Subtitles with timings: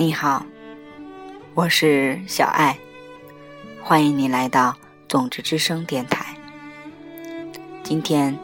[0.00, 0.46] 你好，
[1.52, 2.78] 我是小爱，
[3.82, 4.74] 欢迎你来到
[5.06, 6.34] 种子之声电台。
[7.82, 8.34] 今天，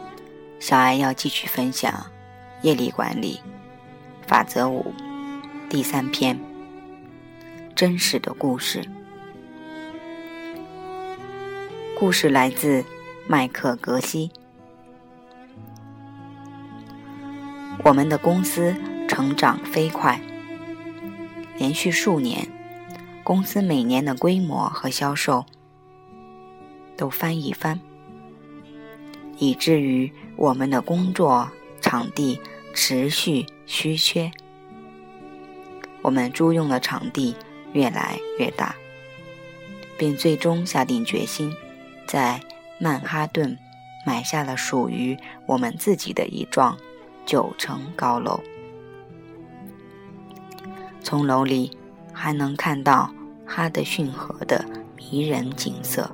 [0.61, 2.09] 小爱要继续分享
[2.61, 3.41] 业力管理
[4.27, 4.93] 法则五
[5.71, 6.39] 第三篇：
[7.75, 8.87] 真实的故事。
[11.99, 12.85] 故事来自
[13.27, 14.31] 麦克格西。
[17.83, 18.77] 我们的公司
[19.09, 20.21] 成长飞快。
[21.59, 22.47] 连续数年，
[23.25, 25.45] 公司每年的规模和销售
[26.97, 27.81] 都翻一番，
[29.39, 32.41] 以至于我们的工作场地
[32.75, 34.31] 持续稀缺。
[36.03, 37.35] 我们租用的场地
[37.73, 38.77] 越来越大，
[39.99, 41.53] 并最终下定决心，
[42.07, 42.41] 在
[42.79, 43.59] 曼哈顿
[44.07, 46.77] 买下了属于我们自己的一幢
[47.25, 48.41] 九层高楼。
[51.07, 51.71] 从楼里
[52.13, 53.09] 还能看到
[53.47, 54.65] 哈德逊河的
[54.97, 56.11] 迷人景色。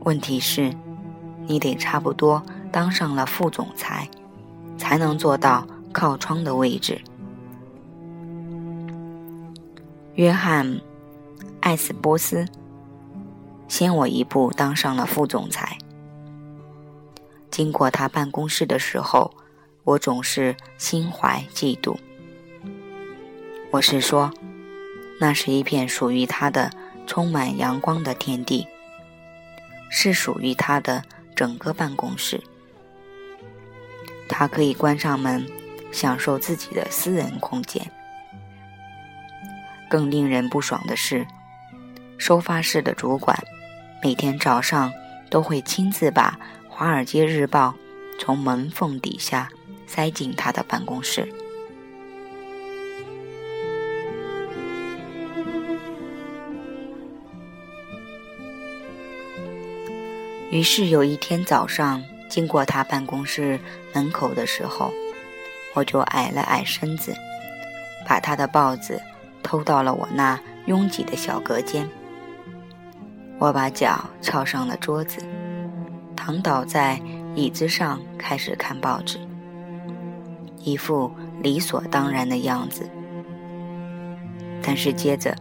[0.00, 0.70] 问题是，
[1.46, 4.06] 你得差不多当上了副总裁，
[4.76, 7.00] 才能坐到靠窗的位置。
[10.16, 10.66] 约翰·
[11.60, 12.46] 艾斯波斯
[13.66, 15.78] 先我一步当上了副总裁。
[17.50, 19.32] 经过他办公室的时候，
[19.84, 21.96] 我总是心怀嫉妒。
[23.70, 24.32] 我是说，
[25.20, 26.70] 那是一片属于他的、
[27.06, 28.66] 充满阳光的天地，
[29.90, 31.04] 是属于他的
[31.36, 32.42] 整个办公室。
[34.26, 35.46] 他可以关上门，
[35.92, 37.90] 享受自己的私人空间。
[39.90, 41.26] 更令人不爽的是，
[42.16, 43.38] 收发室的主管
[44.02, 44.90] 每天早上
[45.28, 46.38] 都会亲自把
[46.70, 47.74] 《华尔街日报》
[48.18, 49.50] 从门缝底下
[49.86, 51.30] 塞进他的办公室。
[60.50, 63.60] 于是有一天早上，经过他办公室
[63.94, 64.90] 门口的时候，
[65.74, 67.14] 我就矮了矮身子，
[68.06, 68.98] 把他的报纸
[69.42, 71.86] 偷到了我那拥挤的小隔间。
[73.38, 75.20] 我把脚翘上了桌子，
[76.16, 77.00] 躺倒在
[77.34, 79.18] 椅子上，开始看报纸，
[80.58, 82.88] 一副理所当然的样子。
[84.62, 85.36] 但是接着，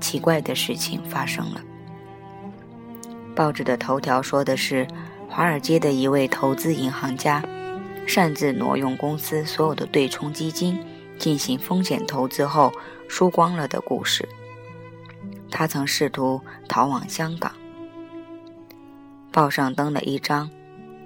[0.00, 1.60] 奇怪的事情发生了。
[3.40, 4.86] 报纸的头条说的是，
[5.26, 7.42] 华尔街的一位投资银行家
[8.06, 10.78] 擅自挪用公司所有的对冲基金
[11.18, 12.70] 进行风险投资后
[13.08, 14.28] 输光了的故事。
[15.50, 17.50] 他曾试图逃往香港。
[19.32, 20.50] 报上登了一张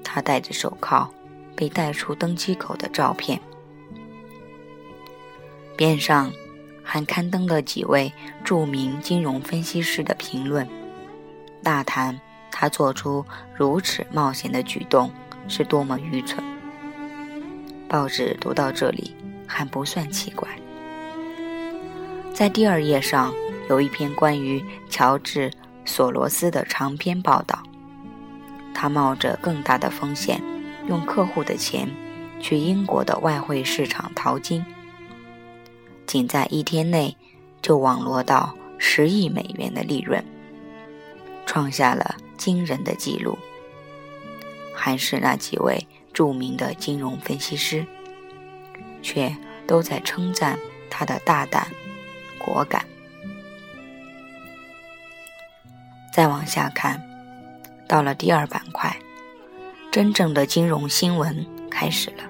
[0.02, 1.08] 他戴着手铐
[1.54, 3.40] 被带出登机口的照片，
[5.76, 6.32] 边上
[6.82, 8.12] 还刊登了几位
[8.42, 10.68] 著名金融分析师的评论。
[11.64, 12.20] 大谈
[12.52, 13.24] 他做出
[13.56, 15.10] 如此冒险的举动
[15.48, 16.44] 是多么愚蠢。
[17.88, 19.16] 报纸读到这里
[19.46, 20.48] 还不算奇怪。
[22.32, 23.32] 在第二页上
[23.68, 25.50] 有一篇关于乔治·
[25.84, 27.60] 索罗斯的长篇报道。
[28.74, 30.42] 他冒着更大的风险，
[30.88, 31.88] 用客户的钱
[32.40, 34.66] 去英国的外汇市场淘金，
[36.06, 37.16] 仅在一天内
[37.62, 40.22] 就网罗到十亿美元的利润。
[41.46, 43.38] 创下了惊人的记录，
[44.74, 47.86] 还是那几位著名的金融分析师，
[49.02, 49.34] 却
[49.66, 50.58] 都在称赞
[50.90, 51.68] 他的大胆、
[52.38, 52.84] 果敢。
[56.12, 57.02] 再往下看，
[57.88, 58.96] 到了第二板块，
[59.90, 62.24] 真正的金融新闻开始了。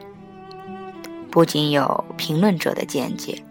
[1.30, 3.42] 不仅有评论者的见解，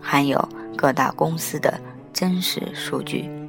[0.00, 1.80] 还有各大公司的
[2.12, 3.39] 真实数据。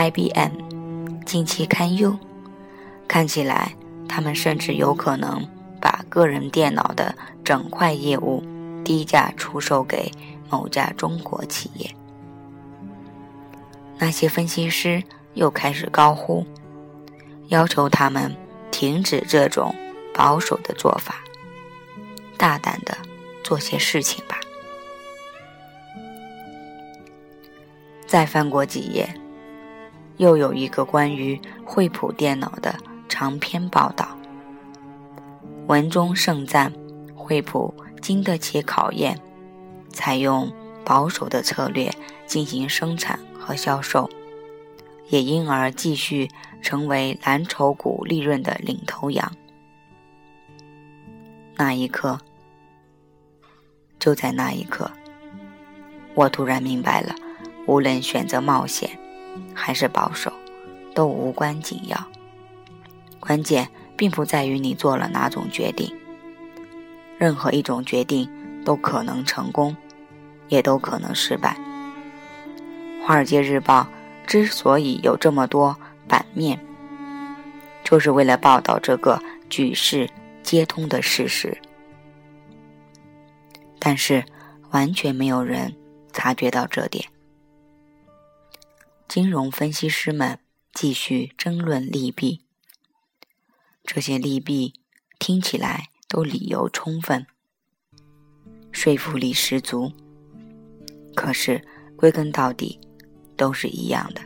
[0.00, 2.16] IBM 近期堪忧，
[3.06, 3.74] 看起来
[4.08, 5.46] 他们甚至有可能
[5.78, 7.14] 把个人电脑的
[7.44, 8.42] 整块业务
[8.82, 10.10] 低价出售给
[10.48, 11.94] 某家中国企业。
[13.98, 15.02] 那些分析师
[15.34, 16.46] 又开始高呼，
[17.48, 18.34] 要求他们
[18.70, 19.74] 停止这种
[20.14, 21.16] 保守的做法，
[22.38, 22.96] 大胆的
[23.44, 24.40] 做些事情吧。
[28.06, 29.19] 再翻过几页。
[30.20, 32.78] 又有一个关于惠普电脑的
[33.08, 34.06] 长篇报道，
[35.66, 36.70] 文中盛赞
[37.16, 37.72] 惠普
[38.02, 39.18] 经得起考验，
[39.88, 40.52] 采用
[40.84, 41.90] 保守的策略
[42.26, 44.10] 进行生产和销售，
[45.08, 46.28] 也因而继续
[46.60, 49.32] 成为蓝筹股利润的领头羊。
[51.56, 52.20] 那一刻，
[53.98, 54.90] 就在那一刻，
[56.14, 57.14] 我突然明白了，
[57.66, 58.90] 无论选择冒险
[59.54, 60.32] 还是保守，
[60.94, 61.96] 都无关紧要。
[63.18, 65.94] 关键并不在于你做了哪种决定，
[67.18, 68.28] 任何一种决定
[68.64, 69.76] 都可能成功，
[70.48, 71.56] 也都可能失败。
[73.06, 73.82] 《华尔街日报》
[74.26, 75.76] 之所以有这么多
[76.08, 76.58] 版面，
[77.84, 80.08] 就是为了报道这个举世
[80.42, 81.56] 皆通的事实。
[83.78, 84.24] 但是，
[84.70, 85.74] 完全没有人
[86.12, 87.04] 察觉到这点。
[89.10, 90.38] 金融分析师们
[90.72, 92.44] 继续争论利弊，
[93.82, 94.74] 这些利弊
[95.18, 97.26] 听起来都理由充分，
[98.70, 99.92] 说服力十足。
[101.16, 101.60] 可是，
[101.96, 102.78] 归根到底。
[103.36, 104.20] 都是一样的。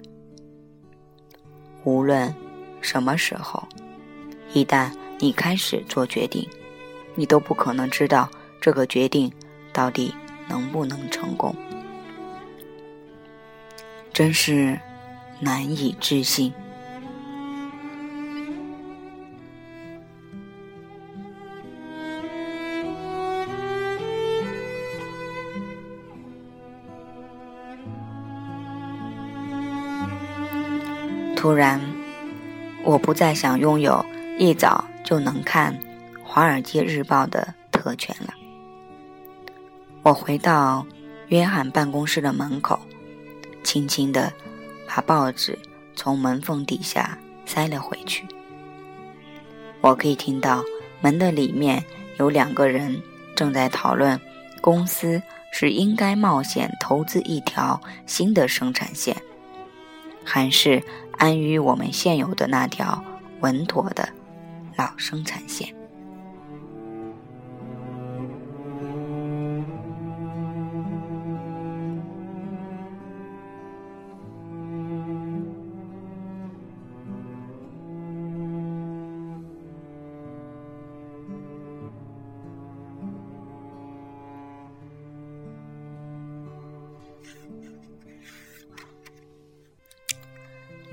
[1.85, 2.35] 无论
[2.83, 3.67] 什么时候，
[4.53, 6.47] 一旦你开始做决定，
[7.15, 8.29] 你都不可能知道
[8.61, 9.33] 这个决定
[9.73, 10.13] 到底
[10.47, 11.57] 能不能成功，
[14.15, 14.79] 真是
[15.41, 16.53] 难以置信。
[31.35, 31.81] 突然，
[32.85, 34.07] 我不再想拥有
[34.39, 35.75] 一早就能看
[36.23, 38.33] 《华尔街日报》的特权了。
[40.05, 40.87] 我回到
[41.29, 42.79] 约翰办公室的门口，
[43.65, 44.33] 轻轻地
[44.87, 45.59] 把报纸
[45.97, 48.25] 从门缝底下塞了回去。
[49.81, 50.63] 我可以听到
[51.01, 51.85] 门的里面
[52.19, 53.03] 有两个人
[53.35, 54.21] 正在讨论
[54.61, 55.21] 公司
[55.51, 59.17] 是应该冒险投资一条新的生产线，
[60.25, 60.81] 还是。
[61.17, 63.03] 安于我们现有的那条
[63.39, 64.09] 稳妥的
[64.77, 65.73] 老生产线。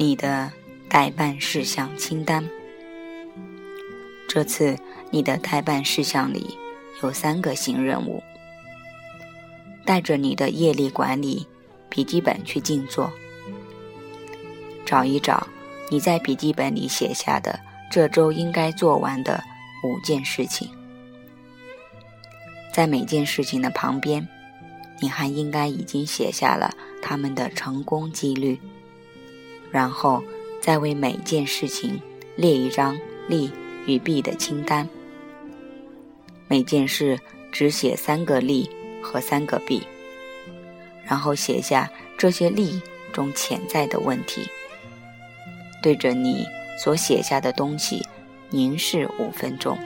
[0.01, 0.51] 你的
[0.89, 2.49] 代办事项清单。
[4.27, 4.75] 这次
[5.11, 6.57] 你的代办事项里
[7.03, 8.23] 有三个新任务：
[9.85, 11.45] 带着你的业力管理
[11.87, 13.13] 笔记本去静坐，
[14.87, 15.45] 找一找
[15.91, 17.59] 你在笔记本里写下的
[17.91, 19.43] 这周应该做完的
[19.83, 20.67] 五件事情。
[22.73, 24.27] 在每件事情的旁边，
[24.99, 28.59] 你还应该已经写下了他们的成功几率。
[29.71, 30.21] 然后
[30.59, 31.99] 再为每件事情
[32.35, 33.49] 列一张利
[33.87, 34.87] 与弊的清单，
[36.47, 37.17] 每件事
[37.51, 38.69] 只写三个利
[39.01, 39.81] 和三个弊，
[41.03, 42.81] 然后写下这些利
[43.13, 44.45] 中潜在的问题。
[45.81, 46.45] 对着你
[46.77, 48.05] 所写下的东西
[48.49, 49.77] 凝视五分钟，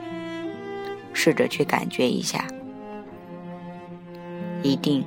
[1.13, 2.45] 试着去感觉一下，
[4.61, 5.05] 一定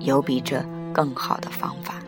[0.00, 2.03] 有比这更好的方法。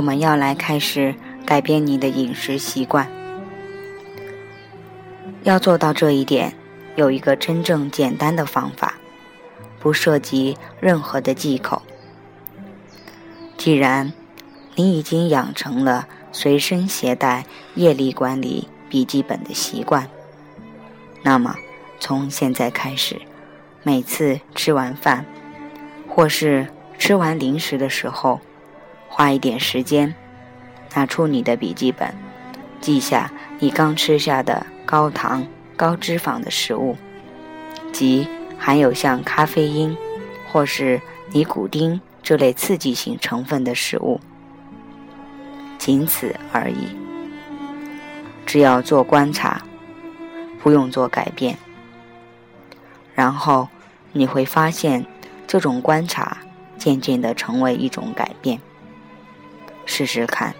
[0.00, 1.14] 我们要来开始
[1.44, 3.06] 改变你的饮食习惯。
[5.42, 6.54] 要做到这一点，
[6.96, 8.94] 有一个真正简单的方法，
[9.78, 11.82] 不涉及任何的忌口。
[13.58, 14.10] 既然
[14.74, 20.08] 你已经养成了随身携带业力管理笔记本的习惯，
[21.22, 21.54] 那么
[21.98, 23.20] 从现在开始，
[23.82, 25.26] 每次吃完饭，
[26.08, 26.66] 或是
[26.98, 28.40] 吃完零食的时候，
[29.12, 30.14] 花一点时间，
[30.94, 32.14] 拿出你的笔记本，
[32.80, 35.44] 记下你刚吃下的高糖、
[35.76, 36.96] 高脂肪的食物，
[37.92, 38.26] 即
[38.56, 39.94] 含有像咖啡因
[40.48, 41.02] 或是
[41.32, 44.20] 尼古丁这类刺激性成分的食物，
[45.76, 46.96] 仅此而已。
[48.46, 49.60] 只要做观察，
[50.62, 51.58] 不用做改变，
[53.14, 53.68] 然后
[54.12, 55.04] 你会发现
[55.46, 56.38] 这种观察。
[56.78, 58.58] 渐渐的成为一种改变，
[59.90, 60.54] 试试看，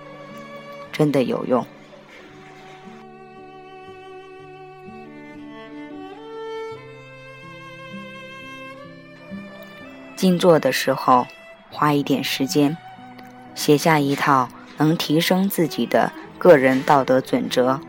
[0.90, 1.64] 真的有用。
[10.16, 11.28] 静坐的时候，
[11.70, 12.76] 花一点时间，
[13.54, 17.80] 写下一套能提升自己的个人道德准则，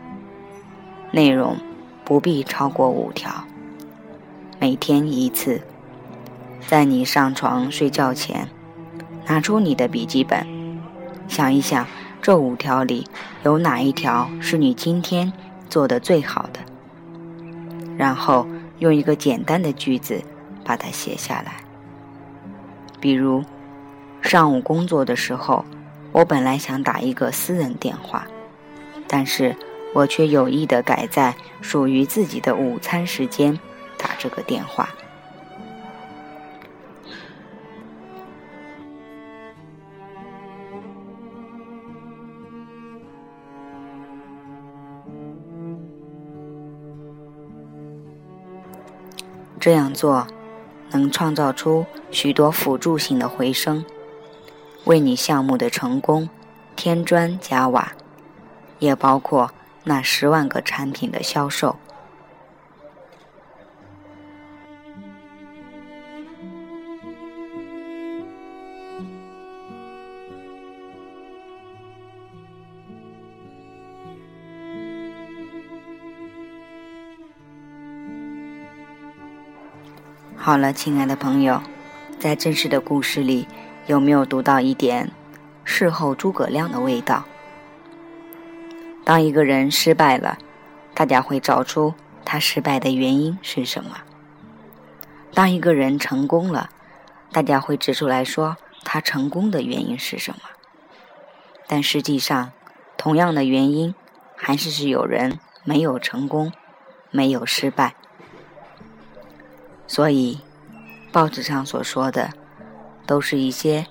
[1.10, 1.58] 内容
[2.04, 3.44] 不必超过五条，
[4.60, 5.60] 每天一次。
[6.68, 8.48] 在你上床睡觉前，
[9.26, 10.46] 拿出你的笔记本，
[11.32, 11.86] 想一想
[12.20, 13.08] 这五条里
[13.42, 15.32] 有哪一条是你今天
[15.66, 16.60] 做的最好的？
[17.96, 18.46] 然后
[18.80, 20.22] 用一个简单的句子
[20.62, 21.54] 把它写下来。
[23.00, 23.42] 比如，
[24.20, 25.64] 上午工作的时候，
[26.12, 28.26] 我本来想打一个私人电话，
[29.08, 29.56] 但是
[29.94, 33.58] 我却有意的改在属于自己的午餐时间
[33.96, 34.86] 打这个电话。
[49.62, 50.26] 这样做，
[50.90, 53.84] 能创造出许多辅助性的回声，
[54.86, 56.28] 为你项目的成功
[56.74, 57.92] 添砖加瓦，
[58.80, 59.52] 也包括
[59.84, 61.76] 那十万个产品的销售。
[80.44, 81.62] 好了，亲爱的朋友，
[82.18, 83.46] 在真实的故事里，
[83.86, 85.08] 有没有读到一点
[85.62, 87.24] 事后诸葛亮的味道？
[89.04, 90.36] 当一个人失败了，
[90.94, 91.94] 大家会找出
[92.24, 93.92] 他失败的原因是什么；
[95.32, 96.70] 当一个人成功了，
[97.30, 100.40] 大家会指出来说他成功的原因是什么。
[101.68, 102.50] 但实际上，
[102.98, 103.94] 同样的原因，
[104.34, 106.52] 还是是有人没有成功，
[107.12, 107.94] 没有失败。
[109.92, 110.38] 所以，
[111.12, 112.30] 报纸上所说的，
[113.06, 113.86] 都是一些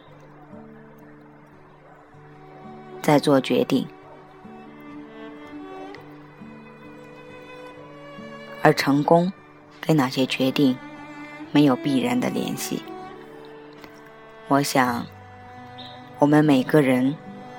[3.04, 3.88] 在做决定，
[8.64, 9.32] 而成功
[9.80, 10.76] 跟哪些决定
[11.52, 12.82] 没有必然的联系。
[14.48, 15.06] 我想，
[16.18, 17.16] 我们每个人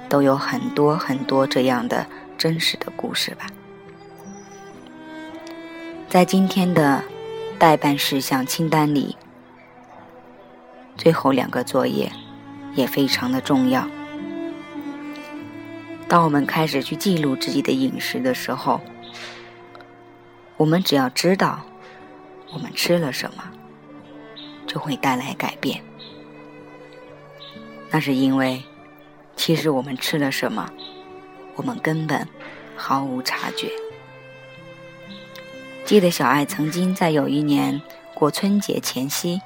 [0.08, 2.04] 都有很多很多这样的
[2.36, 3.46] 真实的故事吧。
[6.08, 7.04] 在今天的。
[7.62, 9.16] 待办事项清单里，
[10.96, 12.10] 最后两个作业
[12.74, 13.88] 也非常的重要。
[16.08, 18.80] 当我们开始去记录自己的饮食的时候，
[20.56, 21.60] 我们只要知道
[22.52, 23.44] 我们吃了什么，
[24.66, 25.84] 就会带来改变。
[27.92, 28.60] 那是因为，
[29.36, 30.68] 其实我们吃了什么，
[31.54, 32.26] 我们根本
[32.74, 33.70] 毫无察觉。
[35.92, 37.78] 记得小爱曾经在有一年
[38.14, 39.42] 过春节前夕，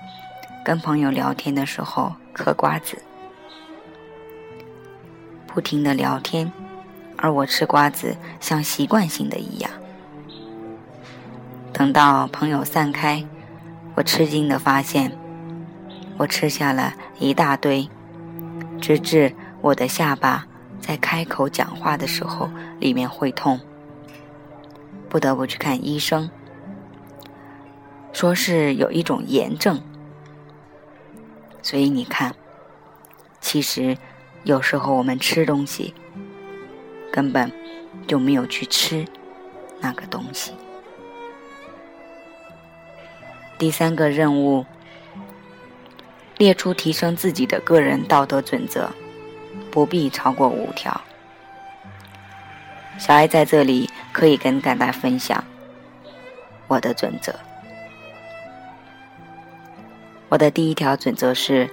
[0.65, 3.03] 跟朋友聊天的时候嗑瓜子，
[5.49, 6.53] 不停的聊天，
[7.17, 9.69] 而我吃瓜子像习惯性的一样。
[11.73, 13.27] 等到朋友散开，
[13.97, 15.19] 我吃惊的发现，
[16.17, 17.91] 我吃下了一大堆，
[18.81, 20.47] 直至我的下巴
[20.79, 22.49] 在开口讲话的时候
[22.79, 23.59] 里面会痛。
[25.17, 26.31] 不得不去看医生，
[28.13, 29.81] 说是有一种炎症。
[31.63, 32.35] 所以你看，
[33.41, 33.97] 其实
[34.45, 35.95] 有时候我们吃东西，
[37.11, 37.51] 根本
[38.07, 39.07] 就没有去吃
[39.81, 40.53] 那个东西。
[43.57, 44.67] 第三个任务，
[46.37, 48.91] 列出提升自己的个人道德准则，
[49.71, 51.01] 不必超过五条。
[52.99, 55.45] 小爱在这里可以跟大家分享
[56.69, 57.35] 我的准则。
[60.31, 61.69] 我的第一条准则是，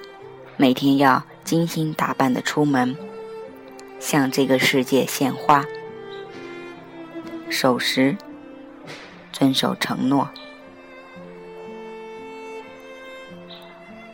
[0.57, 2.97] 每天要精心打扮的出门，
[3.97, 5.63] 向这个世界献花，
[7.49, 8.17] 守时，
[9.31, 10.29] 遵守承诺。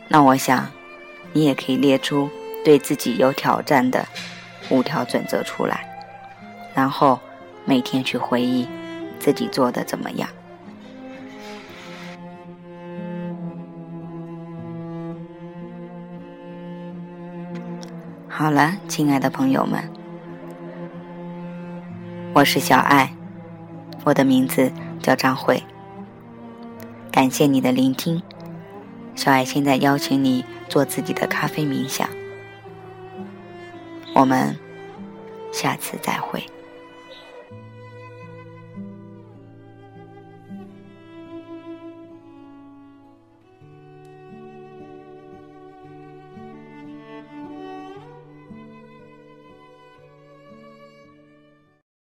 [0.06, 0.70] 那我想，
[1.32, 2.30] 你也可以列出
[2.64, 4.06] 对自己有挑战的
[4.68, 5.84] 五条准则出来。
[6.72, 7.18] 然后
[7.70, 8.66] 每天去回忆
[9.20, 10.28] 自己做的怎么样。
[18.28, 19.88] 好了，亲爱的朋友们，
[22.34, 23.14] 我是小爱，
[24.02, 25.62] 我的名字叫张慧。
[27.12, 28.20] 感谢你的聆听，
[29.14, 32.08] 小爱现在邀请你做自己的咖啡冥想。
[34.12, 34.58] 我们
[35.52, 36.42] 下次再会。